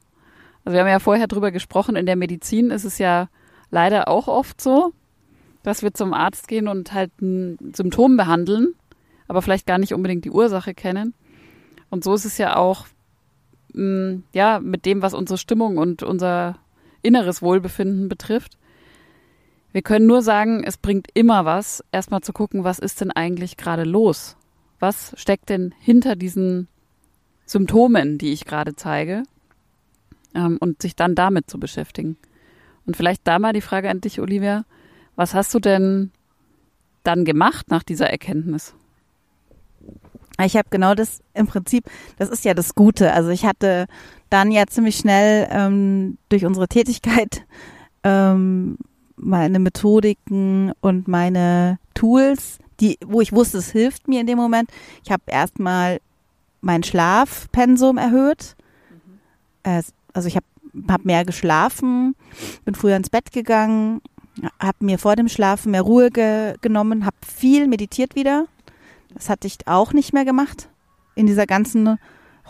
Also 0.64 0.74
wir 0.74 0.80
haben 0.80 0.88
ja 0.88 0.98
vorher 0.98 1.26
drüber 1.26 1.50
gesprochen, 1.50 1.96
in 1.96 2.06
der 2.06 2.16
Medizin 2.16 2.70
ist 2.70 2.84
es 2.84 2.98
ja 2.98 3.28
leider 3.70 4.08
auch 4.08 4.28
oft 4.28 4.60
so, 4.60 4.92
dass 5.62 5.82
wir 5.82 5.94
zum 5.94 6.12
Arzt 6.12 6.48
gehen 6.48 6.68
und 6.68 6.92
halt 6.92 7.10
ein 7.20 7.58
Symptom 7.74 8.16
behandeln, 8.16 8.74
aber 9.28 9.42
vielleicht 9.42 9.66
gar 9.66 9.78
nicht 9.78 9.94
unbedingt 9.94 10.24
die 10.24 10.30
Ursache 10.30 10.74
kennen. 10.74 11.14
Und 11.90 12.04
so 12.04 12.14
ist 12.14 12.24
es 12.24 12.38
ja 12.38 12.56
auch 12.56 12.86
Mm, 13.74 14.24
ja, 14.32 14.60
mit 14.60 14.86
dem, 14.86 15.02
was 15.02 15.14
unsere 15.14 15.38
Stimmung 15.38 15.78
und 15.78 16.02
unser 16.02 16.58
inneres 17.02 17.42
Wohlbefinden 17.42 18.08
betrifft. 18.08 18.58
Wir 19.72 19.82
können 19.82 20.06
nur 20.06 20.22
sagen, 20.22 20.62
es 20.64 20.76
bringt 20.76 21.08
immer 21.14 21.44
was, 21.44 21.82
erstmal 21.92 22.20
zu 22.20 22.32
gucken, 22.32 22.64
was 22.64 22.78
ist 22.78 23.00
denn 23.00 23.10
eigentlich 23.10 23.56
gerade 23.56 23.84
los? 23.84 24.36
Was 24.78 25.14
steckt 25.16 25.48
denn 25.48 25.74
hinter 25.80 26.16
diesen 26.16 26.68
Symptomen, 27.46 28.18
die 28.18 28.32
ich 28.32 28.44
gerade 28.44 28.76
zeige? 28.76 29.22
Ähm, 30.34 30.58
und 30.60 30.82
sich 30.82 30.94
dann 30.94 31.14
damit 31.14 31.48
zu 31.48 31.58
beschäftigen. 31.58 32.16
Und 32.84 32.96
vielleicht 32.96 33.26
da 33.26 33.38
mal 33.38 33.52
die 33.52 33.60
Frage 33.60 33.88
an 33.88 34.00
dich, 34.00 34.20
Olivia. 34.20 34.64
Was 35.16 35.34
hast 35.34 35.54
du 35.54 35.58
denn 35.58 36.10
dann 37.04 37.24
gemacht 37.24 37.70
nach 37.70 37.82
dieser 37.82 38.10
Erkenntnis? 38.10 38.74
Ich 40.44 40.56
habe 40.56 40.68
genau 40.70 40.94
das 40.94 41.20
im 41.34 41.46
Prinzip, 41.46 41.84
das 42.18 42.28
ist 42.28 42.44
ja 42.44 42.54
das 42.54 42.74
Gute. 42.74 43.12
Also 43.12 43.30
ich 43.30 43.44
hatte 43.44 43.86
dann 44.30 44.50
ja 44.50 44.66
ziemlich 44.66 44.96
schnell 44.96 45.48
ähm, 45.50 46.18
durch 46.28 46.44
unsere 46.44 46.68
Tätigkeit 46.68 47.44
ähm, 48.04 48.78
meine 49.16 49.58
Methodiken 49.58 50.72
und 50.80 51.08
meine 51.08 51.78
Tools, 51.94 52.58
die, 52.80 52.98
wo 53.04 53.20
ich 53.20 53.32
wusste, 53.32 53.58
es 53.58 53.70
hilft 53.70 54.08
mir 54.08 54.20
in 54.20 54.26
dem 54.26 54.38
Moment. 54.38 54.70
Ich 55.04 55.12
habe 55.12 55.22
erstmal 55.26 56.00
mein 56.60 56.82
Schlafpensum 56.82 57.98
erhöht. 57.98 58.56
Mhm. 58.90 59.82
Also 60.12 60.28
ich 60.28 60.36
habe 60.36 60.46
hab 60.88 61.04
mehr 61.04 61.24
geschlafen, 61.24 62.16
bin 62.64 62.74
früher 62.74 62.96
ins 62.96 63.10
Bett 63.10 63.32
gegangen, 63.32 64.00
habe 64.58 64.84
mir 64.84 64.98
vor 64.98 65.16
dem 65.16 65.28
Schlafen 65.28 65.72
mehr 65.72 65.82
Ruhe 65.82 66.10
ge 66.10 66.54
genommen, 66.60 67.04
habe 67.04 67.16
viel 67.26 67.68
meditiert 67.68 68.14
wieder. 68.14 68.46
Das 69.14 69.28
hatte 69.28 69.46
ich 69.46 69.58
auch 69.66 69.92
nicht 69.92 70.12
mehr 70.12 70.24
gemacht 70.24 70.68
in 71.14 71.26
dieser 71.26 71.46
ganzen 71.46 71.98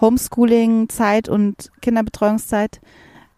Homeschooling-Zeit 0.01 1.29
und 1.29 1.71
Kinderbetreuungszeit. 1.81 2.81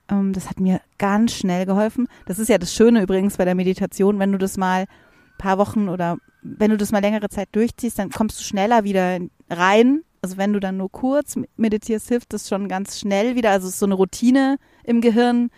Ähm, 0.09 0.33
das 0.33 0.49
hat 0.49 0.61
mir 0.61 0.81
ganz 0.99 1.33
schnell 1.33 1.66
geholfen. 1.66 2.09
Das 2.26 2.38
ist 2.38 2.49
ja 2.49 2.59
das 2.59 2.75
Schöne 2.75 3.02
übrigens 3.02 3.37
bei 3.37 3.45
der 3.45 3.54
Meditation, 3.54 4.19
wenn 4.19 4.33
du 4.33 4.38
das 4.38 4.57
mal 4.57 4.83
ein 4.83 5.38
paar 5.38 5.59
Wochen 5.59 5.88
oder 5.88 6.19
wenn 6.43 6.71
du 6.71 6.76
das 6.76 6.93
mal 6.93 7.00
längere 7.00 7.28
Zeit 7.28 7.49
durchziehst, 7.52 7.99
dann 7.99 8.11
kommst 8.11 8.38
du 8.38 8.45
schneller 8.45 8.85
wieder 8.85 9.19
rein. 9.49 10.02
Also 10.23 10.37
wenn 10.37 10.52
du 10.52 10.61
dann 10.61 10.76
nur 10.76 10.90
kurz 10.90 11.37
meditierst, 11.57 12.09
hilft 12.09 12.33
das 12.33 12.49
schon 12.49 12.69
ganz 12.69 12.99
schnell 12.99 13.35
wieder. 13.35 13.50
Also 13.50 13.66
es 13.66 13.75
ist 13.75 13.81
so 13.81 13.87
eine 13.87 13.95
Routine 13.95 14.59
im 14.85 15.00
Gehirn, 15.00 15.50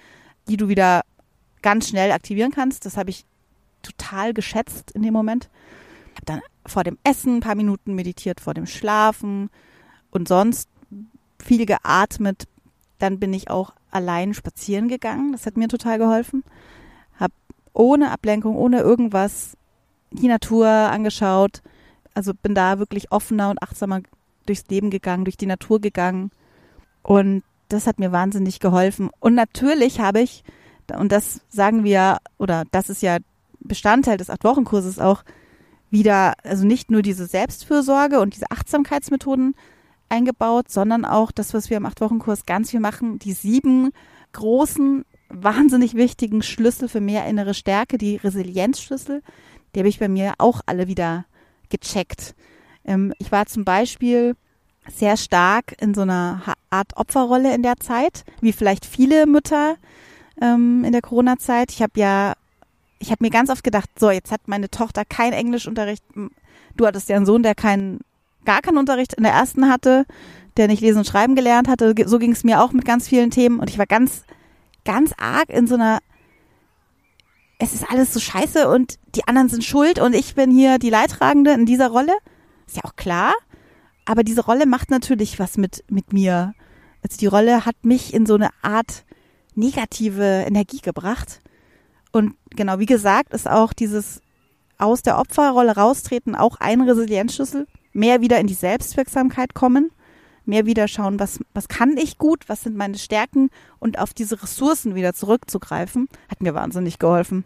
die 0.49 0.57
du 0.57 0.69
wieder 0.69 1.03
ganz 1.63 1.89
schnell 1.89 2.13
aktivieren 2.13 2.53
kannst. 2.53 2.85
Das 2.87 2.97
habe 2.97 3.11
ich 3.11 3.25
total 3.83 4.33
geschätzt 4.33 4.93
in 4.93 5.03
dem 5.03 5.13
Moment. 5.13 5.51
Habe 6.15 6.27
dann 6.27 6.41
vor 6.67 6.85
dem 6.85 6.99
Essen 7.05 7.37
ein 7.37 7.41
paar 7.41 7.55
Minuten 7.55 7.95
meditiert, 7.95 8.41
vor 8.41 8.55
dem 8.55 8.67
Schlafen 8.67 9.51
und 10.11 10.29
sonst 10.29 10.69
viel 11.43 11.67
geatmet. 11.67 12.47
Dann 12.99 13.19
bin 13.19 13.33
ich 13.33 13.51
auch 13.51 13.73
allein 13.91 14.35
spazieren 14.35 14.89
gegangen. 14.89 15.33
Das 15.33 15.47
hat 15.47 15.57
mir 15.57 15.69
total 15.69 15.99
geholfen. 15.99 16.45
Hab 17.19 17.33
ohne 17.73 18.11
Ablenkung, 18.11 18.57
ohne 18.57 18.81
irgendwas 18.81 19.57
die 20.11 20.29
Natur 20.29 20.69
angeschaut. 20.69 21.63
Also 22.15 22.33
bin 22.35 22.55
da 22.55 22.79
wirklich 22.79 23.13
offener 23.13 23.51
und 23.51 23.63
achtsamer 23.63 24.01
durchs 24.47 24.67
Leben 24.69 24.91
gegangen, 24.91 25.25
durch 25.25 25.37
die 25.37 25.47
Natur 25.47 25.81
gegangen. 25.81 26.31
Und 27.03 27.43
das 27.69 27.87
hat 27.87 27.99
mir 27.99 28.13
wahnsinnig 28.13 28.61
geholfen. 28.61 29.11
Und 29.21 29.35
natürlich 29.35 30.01
habe 30.01 30.21
ich, 30.21 30.45
und 30.97 31.13
das 31.13 31.41
sagen 31.49 31.85
wir, 31.85 32.19
oder 32.39 32.65
das 32.71 32.89
ist 32.89 33.03
ja 33.03 33.19
Bestandteil 33.61 34.17
des 34.17 34.31
Acht-Wochen-Kurses 34.31 34.99
auch 34.99 35.25
wieder, 35.91 36.35
also 36.43 36.67
nicht 36.67 36.91
nur 36.91 37.03
diese 37.03 37.27
Selbstfürsorge 37.27 38.21
und 38.21 38.35
diese 38.35 38.51
Achtsamkeitsmethoden 38.51 39.55
eingebaut, 40.09 40.71
sondern 40.71 41.05
auch 41.05 41.33
das, 41.33 41.55
was 41.55 41.71
wir 41.71 41.77
im 41.77 41.87
Acht-Wochen-Kurs 41.87 42.47
ganz 42.47 42.71
viel 42.71 42.81
machen, 42.81 43.19
die 43.19 43.33
sieben 43.33 43.91
großen, 44.33 45.05
wahnsinnig 45.29 45.95
wichtigen 45.95 46.43
Schlüssel 46.43 46.89
für 46.89 47.01
mehr 47.01 47.27
innere 47.27 47.55
Stärke, 47.55 47.99
die 47.99 48.17
Resilienzschlüssel, 48.17 49.23
die 49.75 49.81
habe 49.81 49.89
ich 49.89 49.99
bei 49.99 50.09
mir 50.09 50.35
auch 50.39 50.61
alle 50.67 50.87
wieder 50.87 51.27
gecheckt. 51.69 52.35
Ähm, 52.85 53.13
ich 53.19 53.33
war 53.33 53.47
zum 53.47 53.65
Beispiel 53.65 54.37
sehr 54.89 55.17
stark 55.17 55.75
in 55.81 55.95
so 55.95 56.03
einer 56.03 56.43
Art 56.71 56.97
Opferrolle 56.97 57.55
in 57.55 57.63
der 57.63 57.77
Zeit, 57.79 58.25
wie 58.41 58.53
vielleicht 58.53 58.87
viele 58.87 59.27
Mütter 59.27 59.77
ähm, 60.41 60.85
in 60.85 60.93
der 60.93 61.03
Corona-Zeit. 61.03 61.73
Ich 61.73 61.83
habe 61.83 61.99
ja, 61.99 62.35
ich 62.99 63.11
habe 63.11 63.25
mir 63.25 63.31
ganz 63.31 63.51
oft 63.51 63.65
gedacht, 63.65 63.91
so, 63.99 64.11
jetzt 64.11 64.31
hat 64.31 64.49
meine 64.49 64.71
Tochter 64.71 65.05
keinen 65.05 65.33
Englischunterricht. 65.33 66.05
Du 66.77 66.87
hattest 66.87 67.09
ja 67.09 67.17
einen 67.17 67.27
Sohn, 67.27 67.43
der 67.43 67.55
keinen, 67.55 68.01
gar 68.45 68.63
keinen 68.63 68.79
Unterricht 68.79 69.15
in 69.15 69.23
der 69.23 69.33
ersten 69.33 69.69
hatte, 69.69 70.07
der 70.57 70.69
nicht 70.69 70.81
lesen 70.81 70.99
und 70.99 71.07
schreiben 71.07 71.35
gelernt 71.35 71.69
hatte. 71.69 71.95
So 72.07 72.19
ging 72.19 72.33
es 72.33 72.45
mir 72.45 72.63
auch 72.63 72.73
mit 72.73 72.85
ganz 72.85 73.09
vielen 73.09 73.31
Themen 73.31 73.61
und 73.61 73.69
ich 73.69 73.79
war 73.79 73.87
ganz, 73.87 74.25
ganz 74.85 75.13
arg 75.19 75.51
in 75.51 75.67
so 75.67 75.75
einer 75.75 76.01
es 77.59 77.73
ist 77.73 77.91
alles 77.91 78.13
so 78.13 78.21
scheiße 78.21 78.69
und 78.69 78.99
die 79.15 79.27
anderen 79.27 79.49
sind 79.49 79.65
schuld 79.65 79.99
und 79.99 80.15
ich 80.15 80.35
bin 80.35 80.51
hier 80.51 80.79
die 80.79 80.91
Leidtragende 80.91 81.53
in 81.53 81.65
dieser 81.65 81.89
Rolle. 81.89 82.13
Ist 82.67 82.77
ja 82.77 82.85
auch 82.85 82.97
klar. 82.97 83.33
Aber 84.05 84.23
diese 84.23 84.45
Rolle 84.45 84.67
macht 84.67 84.91
natürlich 84.91 85.39
was 85.39 85.57
mit, 85.57 85.83
mit 85.89 86.13
mir. 86.13 86.55
Also 87.03 87.17
die 87.19 87.27
Rolle 87.27 87.65
hat 87.65 87.77
mich 87.83 88.13
in 88.13 88.27
so 88.27 88.35
eine 88.35 88.51
Art 88.63 89.05
negative 89.55 90.45
Energie 90.47 90.81
gebracht. 90.81 91.41
Und 92.17 92.35
genau, 92.49 92.79
wie 92.79 92.87
gesagt, 92.87 93.35
ist 93.35 93.47
auch 93.47 93.75
dieses 93.75 94.23
aus 94.79 95.03
der 95.03 95.19
Opferrolle 95.19 95.77
raustreten 95.77 96.35
auch 96.35 96.57
ein 96.61 96.81
Resilienzschlüssel. 96.81 97.67
Mehr 97.93 98.23
wieder 98.23 98.41
in 98.41 98.47
die 98.47 98.55
Selbstwirksamkeit 98.55 99.53
kommen. 99.53 99.91
Mehr 100.47 100.65
wieder 100.65 100.89
schauen, 100.89 101.21
was, 101.21 101.41
was 101.53 101.69
kann 101.69 101.99
ich 101.99 102.17
gut, 102.17 102.49
was 102.49 102.63
sind 102.63 102.75
meine 102.75 102.97
Stärken 102.97 103.51
und 103.81 103.99
auf 103.99 104.15
diese 104.15 104.43
Ressourcen 104.43 104.95
wieder 104.95 105.13
zurückzugreifen, 105.13 106.09
hat 106.31 106.41
mir 106.41 106.55
wahnsinnig 106.55 106.99
geholfen. 106.99 107.45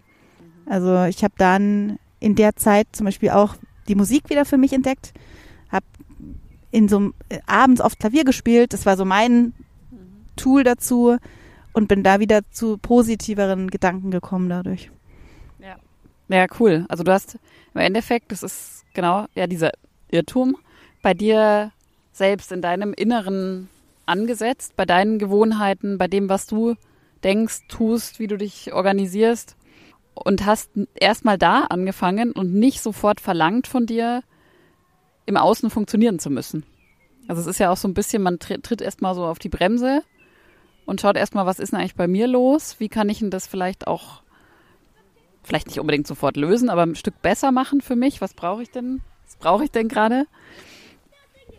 Also 0.66 1.02
ich 1.04 1.24
habe 1.24 1.34
dann 1.36 1.98
in 2.20 2.36
der 2.36 2.54
Zeit 2.54 2.86
zum 2.92 3.06
Beispiel 3.06 3.30
auch 3.30 3.56
die 3.88 3.96
Musik 3.96 4.30
wieder 4.30 4.44
für 4.44 4.58
mich 4.58 4.72
entdeckt, 4.72 5.14
habe 5.70 5.86
in 6.70 6.88
so 6.88 7.10
äh, 7.28 7.40
abends 7.46 7.80
oft 7.80 7.98
Klavier 7.98 8.24
gespielt, 8.24 8.72
das 8.72 8.86
war 8.86 8.96
so 8.96 9.04
mein 9.04 9.52
Tool 10.36 10.62
dazu 10.62 11.16
und 11.72 11.88
bin 11.88 12.02
da 12.02 12.20
wieder 12.20 12.40
zu 12.50 12.78
positiveren 12.78 13.70
Gedanken 13.70 14.10
gekommen 14.10 14.48
dadurch. 14.48 14.90
Ja. 15.58 15.76
Ja, 16.28 16.46
cool. 16.58 16.86
Also 16.88 17.02
du 17.02 17.12
hast 17.12 17.38
im 17.74 17.80
Endeffekt, 17.80 18.32
das 18.32 18.42
ist 18.42 18.84
genau 18.94 19.26
ja 19.34 19.46
dieser 19.46 19.72
Irrtum 20.10 20.56
bei 21.02 21.14
dir 21.14 21.72
selbst 22.12 22.52
in 22.52 22.62
deinem 22.62 22.92
Inneren 22.92 23.68
angesetzt, 24.06 24.74
bei 24.76 24.84
deinen 24.84 25.18
Gewohnheiten, 25.18 25.98
bei 25.98 26.08
dem, 26.08 26.28
was 26.28 26.46
du 26.46 26.74
denkst, 27.22 27.68
tust, 27.68 28.18
wie 28.18 28.26
du 28.26 28.36
dich 28.36 28.72
organisierst 28.72 29.56
und 30.14 30.44
hast 30.44 30.70
erstmal 30.94 31.38
da 31.38 31.62
angefangen 31.64 32.32
und 32.32 32.52
nicht 32.54 32.82
sofort 32.82 33.20
verlangt 33.20 33.66
von 33.66 33.86
dir, 33.86 34.22
im 35.26 35.36
Außen 35.36 35.70
funktionieren 35.70 36.18
zu 36.18 36.30
müssen. 36.30 36.64
Also 37.28 37.40
es 37.42 37.46
ist 37.46 37.60
ja 37.60 37.70
auch 37.70 37.76
so 37.76 37.86
ein 37.86 37.94
bisschen, 37.94 38.22
man 38.22 38.38
tritt, 38.40 38.80
erstmal 38.80 39.14
so 39.14 39.24
auf 39.24 39.38
die 39.38 39.48
Bremse 39.48 40.02
und 40.86 41.00
schaut 41.00 41.16
erstmal, 41.16 41.46
was 41.46 41.58
ist 41.58 41.72
denn 41.72 41.80
eigentlich 41.80 41.94
bei 41.94 42.08
mir 42.08 42.26
los? 42.26 42.76
Wie 42.78 42.88
kann 42.88 43.08
ich 43.08 43.20
denn 43.20 43.30
das 43.30 43.46
vielleicht 43.46 43.86
auch, 43.86 44.22
vielleicht 45.42 45.66
nicht 45.66 45.80
unbedingt 45.80 46.06
sofort 46.06 46.36
lösen, 46.36 46.68
aber 46.68 46.82
ein 46.82 46.94
Stück 46.94 47.20
besser 47.22 47.52
machen 47.52 47.80
für 47.80 47.96
mich? 47.96 48.20
Was 48.20 48.34
brauche 48.34 48.62
ich 48.62 48.70
denn? 48.70 49.00
Was 49.26 49.36
brauche 49.36 49.64
ich 49.64 49.70
denn 49.70 49.88
gerade? 49.88 50.26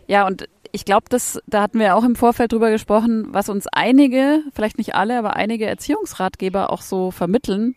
Ja, 0.06 0.26
und 0.26 0.48
ich 0.72 0.84
glaube, 0.84 1.06
da 1.46 1.62
hatten 1.62 1.78
wir 1.78 1.96
auch 1.96 2.04
im 2.04 2.16
Vorfeld 2.16 2.52
drüber 2.52 2.70
gesprochen, 2.70 3.26
was 3.28 3.48
uns 3.48 3.66
einige, 3.66 4.42
vielleicht 4.54 4.78
nicht 4.78 4.94
alle, 4.94 5.18
aber 5.18 5.36
einige 5.36 5.66
Erziehungsratgeber 5.66 6.70
auch 6.70 6.82
so 6.82 7.10
vermitteln, 7.10 7.76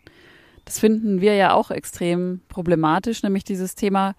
das 0.64 0.78
finden 0.80 1.20
wir 1.20 1.34
ja 1.34 1.52
auch 1.52 1.70
extrem 1.70 2.40
problematisch, 2.48 3.22
nämlich 3.22 3.44
dieses 3.44 3.74
Thema, 3.74 4.14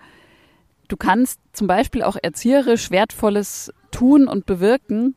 du 0.87 0.95
kannst 0.95 1.39
zum 1.53 1.67
Beispiel 1.67 2.03
auch 2.03 2.15
erzieherisch 2.21 2.89
Wertvolles 2.89 3.73
tun 3.91 4.27
und 4.27 4.45
bewirken, 4.45 5.15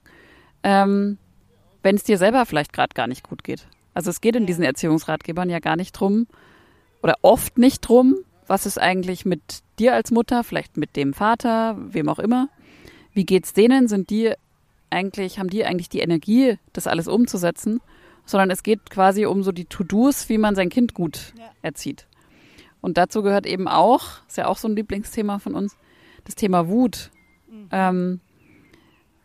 ähm, 0.63 1.19
wenn 1.83 1.97
es 1.97 2.05
dir 2.05 2.19
selber 2.19 2.47
vielleicht 2.47 2.73
gerade 2.73 2.95
gar 2.95 3.07
nicht 3.07 3.29
gut 3.29 3.45
geht. 3.45 3.67
Also 3.95 4.11
es 4.11 4.21
geht 4.21 4.37
in 4.37 4.47
diesen 4.47 4.65
Erziehungsratgebern 4.65 5.51
ja 5.51 5.59
gar 5.59 5.77
nicht 5.77 5.93
drum 5.93 6.27
oder 7.03 7.17
oft 7.23 7.59
nicht 7.59 7.81
drum, 7.81 8.17
was 8.47 8.67
ist 8.67 8.79
eigentlich 8.79 9.25
mit 9.25 9.61
dir 9.79 9.95
als 9.95 10.11
Mutter, 10.11 10.45
vielleicht 10.45 10.77
mit 10.77 10.97
dem 10.97 11.15
Vater, 11.15 11.77
wem 11.79 12.09
auch 12.09 12.19
immer. 12.19 12.49
Wie 13.13 13.25
geht's 13.25 13.53
denen? 13.53 13.89
Sind 13.89 14.11
die 14.11 14.33
eigentlich, 14.91 15.39
haben 15.39 15.51
die 15.51 15.65
eigentlich 15.65 15.89
die 15.89 16.01
Energie, 16.01 16.59
das 16.73 16.87
alles 16.87 17.09
umzusetzen? 17.09 17.81
sondern 18.31 18.51
es 18.51 18.63
geht 18.63 18.91
quasi 18.91 19.27
um 19.27 19.43
so 19.43 19.53
die 19.53 19.65
To-Dos, 19.65 20.29
wie 20.29 20.39
man 20.39 20.55
sein 20.55 20.69
Kind 20.69 20.95
gut 20.95 21.33
ja. 21.37 21.51
erzieht. 21.63 22.07
Und 22.81 22.97
dazu 22.97 23.23
gehört 23.23 23.45
eben 23.45 23.69
auch, 23.69 24.25
ist 24.27 24.39
ja 24.39 24.47
auch 24.47 24.57
so 24.57 24.69
ein 24.69 24.77
Lieblingsthema 24.77 25.39
von 25.39 25.55
uns, 25.55 25.77
das 26.25 26.35
Thema 26.35 26.69
Wut. 26.69 27.11
Mhm. 27.51 27.69
Ähm, 27.73 28.21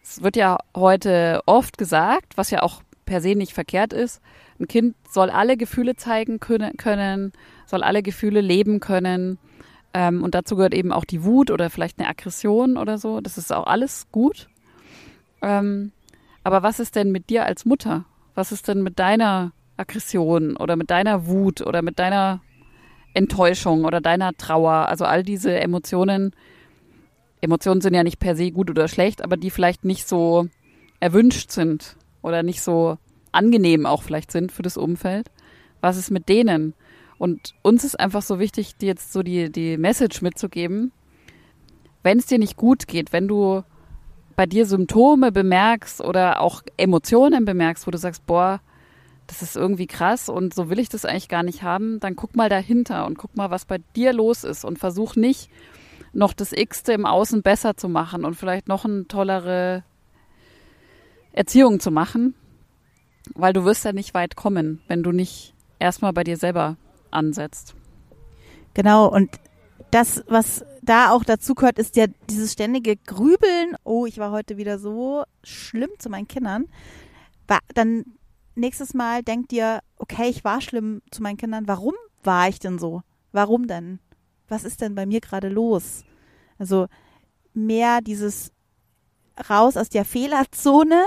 es 0.05 0.21
wird 0.21 0.35
ja 0.35 0.57
heute 0.75 1.41
oft 1.47 1.77
gesagt, 1.77 2.37
was 2.37 2.51
ja 2.51 2.61
auch 2.61 2.81
per 3.05 3.21
se 3.21 3.35
nicht 3.35 3.53
verkehrt 3.53 3.91
ist, 3.91 4.21
ein 4.59 4.67
Kind 4.67 4.95
soll 5.09 5.29
alle 5.29 5.57
Gefühle 5.57 5.95
zeigen 5.95 6.39
können, 6.39 7.33
soll 7.65 7.83
alle 7.83 8.03
Gefühle 8.03 8.41
leben 8.41 8.79
können. 8.79 9.37
Ähm, 9.93 10.23
und 10.23 10.35
dazu 10.35 10.55
gehört 10.55 10.73
eben 10.73 10.91
auch 10.91 11.05
die 11.05 11.23
Wut 11.23 11.51
oder 11.51 11.69
vielleicht 11.69 11.99
eine 11.99 12.07
Aggression 12.07 12.77
oder 12.77 12.97
so. 12.97 13.19
Das 13.19 13.37
ist 13.37 13.51
auch 13.51 13.65
alles 13.65 14.07
gut. 14.11 14.47
Ähm, 15.41 15.91
aber 16.43 16.61
was 16.63 16.79
ist 16.79 16.95
denn 16.95 17.11
mit 17.11 17.29
dir 17.29 17.45
als 17.45 17.65
Mutter? 17.65 18.05
Was 18.35 18.51
ist 18.51 18.67
denn 18.67 18.83
mit 18.83 18.99
deiner 18.99 19.51
Aggression 19.77 20.55
oder 20.55 20.75
mit 20.75 20.91
deiner 20.91 21.27
Wut 21.27 21.61
oder 21.61 21.81
mit 21.81 21.97
deiner 21.99 22.41
Enttäuschung 23.13 23.85
oder 23.85 24.01
deiner 24.01 24.33
Trauer? 24.37 24.87
Also 24.87 25.05
all 25.05 25.23
diese 25.23 25.59
Emotionen. 25.59 26.31
Emotionen 27.45 27.81
sind 27.81 27.93
ja 27.93 28.03
nicht 28.03 28.19
per 28.19 28.35
se 28.35 28.51
gut 28.51 28.71
oder 28.71 28.87
schlecht, 28.87 29.23
aber 29.23 29.37
die 29.37 29.51
vielleicht 29.51 29.85
nicht 29.85 30.07
so 30.07 30.47
erwünscht 30.99 31.51
sind 31.51 31.95
oder 32.23 32.41
nicht 32.41 32.61
so 32.61 32.97
angenehm 33.31 33.85
auch 33.85 34.01
vielleicht 34.01 34.31
sind 34.31 34.51
für 34.51 34.63
das 34.63 34.77
Umfeld. 34.77 35.29
Was 35.79 35.95
ist 35.97 36.09
mit 36.09 36.27
denen? 36.27 36.73
Und 37.19 37.53
uns 37.61 37.83
ist 37.83 37.99
einfach 37.99 38.23
so 38.23 38.39
wichtig, 38.39 38.77
dir 38.77 38.87
jetzt 38.87 39.13
so 39.13 39.21
die, 39.21 39.51
die 39.51 39.77
Message 39.77 40.23
mitzugeben. 40.23 40.91
Wenn 42.01 42.17
es 42.17 42.25
dir 42.25 42.39
nicht 42.39 42.57
gut 42.57 42.87
geht, 42.87 43.13
wenn 43.13 43.27
du 43.27 43.63
bei 44.35 44.47
dir 44.47 44.65
Symptome 44.65 45.31
bemerkst 45.31 46.01
oder 46.01 46.41
auch 46.41 46.63
Emotionen 46.77 47.45
bemerkst, 47.45 47.85
wo 47.85 47.91
du 47.91 47.99
sagst, 47.99 48.25
boah, 48.25 48.59
das 49.27 49.43
ist 49.43 49.55
irgendwie 49.55 49.87
krass 49.87 50.29
und 50.29 50.55
so 50.55 50.69
will 50.71 50.79
ich 50.79 50.89
das 50.89 51.05
eigentlich 51.05 51.29
gar 51.29 51.43
nicht 51.43 51.61
haben, 51.61 51.99
dann 51.99 52.15
guck 52.15 52.35
mal 52.35 52.49
dahinter 52.49 53.05
und 53.05 53.19
guck 53.19 53.35
mal, 53.37 53.51
was 53.51 53.65
bei 53.65 53.77
dir 53.95 54.13
los 54.13 54.43
ist 54.43 54.65
und 54.65 54.79
versuch 54.79 55.15
nicht 55.15 55.49
noch 56.15 56.33
das 56.33 56.51
X-te 56.51 56.93
im 56.93 57.05
Außen 57.05 57.43
besser 57.43 57.77
zu 57.77 57.89
machen 57.89 58.25
und 58.25 58.35
vielleicht 58.35 58.67
noch 58.67 58.85
eine 58.85 59.07
tollere 59.07 59.83
Erziehung 61.33 61.79
zu 61.79 61.91
machen, 61.91 62.33
weil 63.35 63.53
du 63.53 63.65
wirst 63.65 63.85
ja 63.85 63.93
nicht 63.93 64.13
weit 64.13 64.35
kommen, 64.35 64.81
wenn 64.87 65.03
du 65.03 65.11
nicht 65.11 65.53
erstmal 65.77 66.13
bei 66.13 66.23
dir 66.23 66.37
selber 66.37 66.77
ansetzt. 67.11 67.75
Genau, 68.73 69.07
und 69.07 69.29
das, 69.91 70.23
was 70.27 70.65
da 70.81 71.11
auch 71.11 71.23
dazu 71.23 71.53
gehört, 71.55 71.79
ist 71.79 71.95
ja 71.95 72.05
dieses 72.29 72.53
ständige 72.53 72.95
Grübeln. 72.95 73.75
Oh, 73.83 74.05
ich 74.05 74.17
war 74.17 74.31
heute 74.31 74.57
wieder 74.57 74.79
so 74.79 75.23
schlimm 75.43 75.89
zu 75.99 76.09
meinen 76.09 76.27
Kindern. 76.27 76.65
Dann 77.73 78.05
nächstes 78.55 78.93
Mal 78.93 79.21
denkt 79.21 79.53
ihr, 79.53 79.79
okay, 79.97 80.29
ich 80.29 80.43
war 80.43 80.61
schlimm 80.61 81.01
zu 81.11 81.21
meinen 81.21 81.37
Kindern. 81.37 81.67
Warum 81.67 81.93
war 82.23 82.47
ich 82.47 82.59
denn 82.59 82.79
so? 82.79 83.01
Warum 83.31 83.67
denn? 83.67 83.99
Was 84.47 84.63
ist 84.63 84.81
denn 84.81 84.95
bei 84.95 85.05
mir 85.05 85.21
gerade 85.21 85.49
los? 85.49 86.03
Also 86.57 86.87
mehr 87.53 88.01
dieses 88.01 88.51
raus 89.49 89.77
aus 89.77 89.89
der 89.89 90.05
Fehlerzone, 90.05 91.03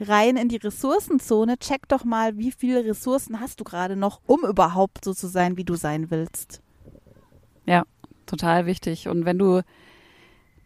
rein 0.00 0.36
in 0.36 0.48
die 0.48 0.56
Ressourcenzone. 0.56 1.58
Check 1.58 1.88
doch 1.88 2.04
mal, 2.04 2.38
wie 2.38 2.52
viele 2.52 2.84
Ressourcen 2.84 3.40
hast 3.40 3.60
du 3.60 3.64
gerade 3.64 3.96
noch, 3.96 4.20
um 4.26 4.44
überhaupt 4.44 5.04
so 5.04 5.14
zu 5.14 5.28
sein, 5.28 5.56
wie 5.56 5.64
du 5.64 5.74
sein 5.76 6.10
willst. 6.10 6.62
Ja, 7.66 7.84
total 8.26 8.66
wichtig. 8.66 9.08
Und 9.08 9.24
wenn 9.24 9.38
du 9.38 9.62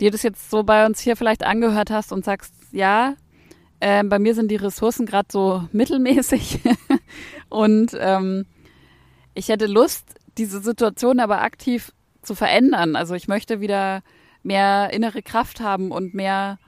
dir 0.01 0.11
das 0.11 0.23
jetzt 0.23 0.51
so 0.51 0.63
bei 0.63 0.87
uns 0.87 1.01
hier 1.01 1.17
vielleicht 1.17 1.45
angehört 1.45 1.91
hast 1.91 2.13
und 2.13 2.25
sagst, 2.25 2.55
ja, 2.73 3.15
äh, 3.81 4.03
bei 4.05 4.19
mir 4.19 4.35
sind 4.35 4.51
die 4.51 4.57
Ressourcen 4.57 5.07
gerade 5.07 5.29
so 5.31 5.69
mittelmäßig 5.73 6.61
und 7.49 7.97
ähm, 7.99 8.47
ich 9.35 9.49
hätte 9.49 9.67
Lust, 9.67 10.15
diese 10.39 10.61
Situation 10.61 11.21
aber 11.21 11.43
aktiv 11.43 11.93
zu 12.25 12.35
verändern. 12.35 12.97
Also 12.97 13.15
ich 13.15 13.29
möchte 13.29 13.61
wieder 13.61 14.03
mehr 14.43 14.91
innere 14.93 15.23
Kraft 15.23 15.61
haben 15.61 15.91
und 15.91 16.15
mehr 16.15 16.59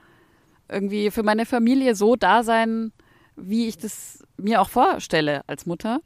irgendwie 0.68 1.10
für 1.10 1.22
meine 1.22 1.46
Familie 1.46 1.94
so 1.94 2.16
da 2.16 2.42
sein, 2.42 2.92
wie 3.36 3.68
ich 3.68 3.78
das 3.78 4.24
mir 4.36 4.60
auch 4.60 4.68
vorstelle 4.68 5.42
als 5.46 5.66
Mutter, 5.66 6.00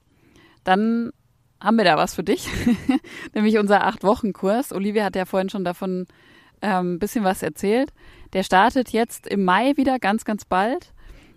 dann 0.65 1.13
haben 1.61 1.77
wir 1.77 1.85
da 1.85 1.97
was 1.97 2.15
für 2.15 2.25
dich, 2.25 2.49
nämlich 3.35 3.59
unser 3.59 3.87
Acht-Wochen-Kurs. 3.87 4.73
Olivia 4.73 5.05
hat 5.05 5.17
ja 5.17 5.25
vorhin 5.25 5.51
schon 5.51 5.65
davon 5.65 6.07
ein 6.61 6.87
ähm, 6.87 6.99
bisschen 6.99 7.25
was 7.25 7.43
erzählt. 7.43 7.93
Der 8.33 8.43
startet 8.43 8.91
jetzt 8.91 9.27
im 9.27 9.45
Mai 9.45 9.77
wieder, 9.77 9.99
ganz, 9.99 10.25
ganz 10.25 10.45
bald. 10.45 10.93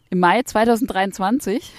Im 0.09 0.19
Mai 0.19 0.43
2023 0.43 1.73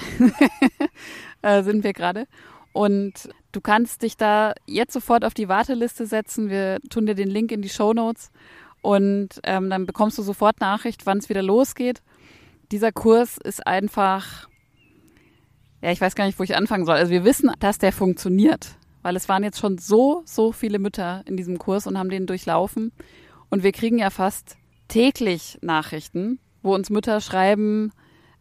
äh, 1.43 1.62
sind 1.62 1.85
wir 1.85 1.93
gerade. 1.93 2.26
Und 2.73 3.29
du 3.54 3.61
kannst 3.61 4.02
dich 4.02 4.16
da 4.16 4.52
jetzt 4.66 4.92
sofort 4.92 5.25
auf 5.25 5.32
die 5.32 5.49
Warteliste 5.49 6.06
setzen. 6.06 6.50
Wir 6.50 6.80
tun 6.90 7.06
dir 7.06 7.14
den 7.14 7.28
Link 7.30 7.52
in 7.52 7.62
die 7.62 7.68
Show 7.68 7.92
Notes 7.92 8.30
und 8.82 9.40
ähm, 9.44 9.70
dann 9.70 9.87
bekommst 9.87 10.18
du 10.18 10.23
sofort 10.23 10.61
Nachricht, 10.61 11.06
wann 11.06 11.18
es 11.18 11.28
wieder 11.28 11.42
losgeht. 11.42 12.02
Dieser 12.73 12.92
Kurs 12.92 13.38
ist 13.38 13.66
einfach, 13.66 14.49
ja, 15.80 15.90
ich 15.92 16.00
weiß 16.00 16.16
gar 16.16 16.26
nicht, 16.26 16.38
wo 16.38 16.42
ich 16.42 16.56
anfangen 16.56 16.84
soll. 16.84 16.96
Also 16.96 17.12
wir 17.12 17.25
wissen, 17.25 17.50
dass 17.61 17.78
der 17.78 17.92
funktioniert, 17.92 18.76
weil 19.02 19.16
es 19.16 19.28
waren 19.28 19.44
jetzt 19.44 19.61
schon 19.61 19.78
so, 19.78 20.23
so 20.26 20.50
viele 20.50 20.78
Mütter 20.78 21.23
in 21.26 21.37
diesem 21.37 21.58
Kurs 21.58 21.87
und 21.87 21.96
haben 21.96 22.11
den 22.11 22.26
durchlaufen. 22.26 22.92
Und 23.50 23.62
wir 23.62 23.73
kriegen 23.73 23.99
ja 23.99 24.11
fast 24.11 24.56
täglich 24.88 25.58
Nachrichten, 25.62 26.40
wo 26.62 26.75
uns 26.75 26.90
Mütter 26.90 27.20
schreiben, 27.20 27.92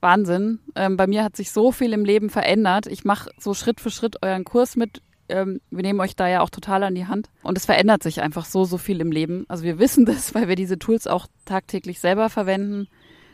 Wahnsinn. 0.03 0.59
Ähm, 0.75 0.97
bei 0.97 1.07
mir 1.07 1.23
hat 1.23 1.35
sich 1.35 1.51
so 1.51 1.71
viel 1.71 1.93
im 1.93 2.05
Leben 2.05 2.29
verändert. 2.29 2.85
Ich 2.85 3.03
mache 3.05 3.31
so 3.39 3.55
Schritt 3.55 3.81
für 3.81 3.89
Schritt 3.89 4.21
euren 4.21 4.43
Kurs 4.43 4.75
mit. 4.75 5.01
Ähm, 5.29 5.61
wir 5.71 5.81
nehmen 5.81 5.99
euch 5.99 6.15
da 6.15 6.27
ja 6.27 6.41
auch 6.41 6.51
total 6.51 6.83
an 6.83 6.93
die 6.93 7.07
Hand. 7.07 7.29
Und 7.41 7.57
es 7.57 7.65
verändert 7.65 8.03
sich 8.03 8.21
einfach 8.21 8.45
so, 8.45 8.65
so 8.65 8.77
viel 8.77 9.01
im 9.01 9.11
Leben. 9.11 9.45
Also 9.47 9.63
wir 9.63 9.79
wissen 9.79 10.05
das, 10.05 10.35
weil 10.35 10.47
wir 10.47 10.55
diese 10.55 10.77
Tools 10.77 11.07
auch 11.07 11.25
tagtäglich 11.45 11.99
selber 11.99 12.29
verwenden. 12.29 12.87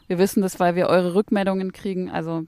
Wir 0.08 0.18
wissen 0.18 0.42
das, 0.42 0.60
weil 0.60 0.76
wir 0.76 0.88
eure 0.88 1.14
Rückmeldungen 1.16 1.74
kriegen. 1.74 2.10
Also 2.10 2.46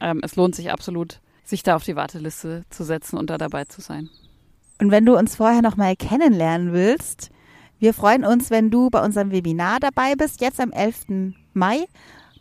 ähm, 0.00 0.20
es 0.22 0.36
lohnt 0.36 0.54
sich 0.54 0.70
absolut, 0.70 1.20
sich 1.44 1.62
da 1.62 1.76
auf 1.76 1.84
die 1.84 1.96
Warteliste 1.96 2.64
zu 2.68 2.84
setzen 2.84 3.16
und 3.16 3.30
da 3.30 3.38
dabei 3.38 3.64
zu 3.64 3.80
sein. 3.80 4.10
Und 4.80 4.90
wenn 4.90 5.06
du 5.06 5.16
uns 5.16 5.36
vorher 5.36 5.62
noch 5.62 5.76
mal 5.76 5.94
kennenlernen 5.96 6.72
willst, 6.72 7.30
wir 7.78 7.94
freuen 7.94 8.24
uns, 8.24 8.50
wenn 8.50 8.70
du 8.70 8.90
bei 8.90 9.02
unserem 9.02 9.30
Webinar 9.30 9.78
dabei 9.80 10.14
bist, 10.14 10.40
jetzt 10.40 10.60
am 10.60 10.70
11. 10.70 11.34
Mai. 11.54 11.86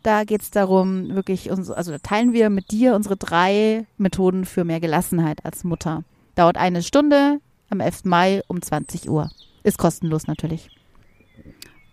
Da 0.04 0.24
geht 0.24 0.42
es 0.42 0.52
darum, 0.52 1.14
wirklich, 1.14 1.52
also 1.52 1.74
da 1.74 1.98
teilen 1.98 2.32
wir 2.32 2.50
mit 2.50 2.72
dir 2.72 2.96
unsere 2.96 3.18
drei 3.18 3.86
Methoden 3.98 4.46
für 4.46 4.64
mehr 4.64 4.80
Gelassenheit 4.80 5.44
als 5.44 5.64
Mutter. 5.64 6.04
Dauert 6.36 6.58
eine 6.58 6.82
Stunde 6.82 7.40
am 7.70 7.82
11. 7.82 8.06
Mai 8.06 8.42
um 8.48 8.62
20 8.62 9.10
Uhr. 9.10 9.30
Ist 9.64 9.78
kostenlos 9.78 10.28
natürlich. 10.28 10.70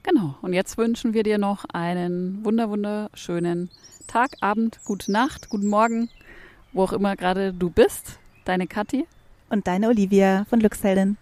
Genau. 0.04 0.36
Und 0.40 0.52
jetzt 0.52 0.78
wünschen 0.78 1.14
wir 1.14 1.24
dir 1.24 1.38
noch 1.38 1.64
einen 1.72 2.44
wunder 2.44 2.70
wunderschönen 2.70 3.70
Tag, 4.06 4.36
Abend, 4.40 4.78
gute 4.84 5.10
Nacht, 5.10 5.48
guten 5.48 5.66
Morgen, 5.66 6.08
wo 6.72 6.84
auch 6.84 6.92
immer 6.92 7.16
gerade 7.16 7.52
du 7.52 7.70
bist. 7.70 8.20
Deine 8.44 8.68
Kathi. 8.68 9.06
Und 9.50 9.66
deine 9.66 9.88
Olivia 9.88 10.46
von 10.48 10.60
Glücksheldin. 10.60 11.16